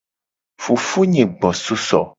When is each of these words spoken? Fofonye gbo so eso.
Fofonye 0.63 1.23
gbo 1.33 1.49
so 1.63 1.73
eso. 1.81 2.01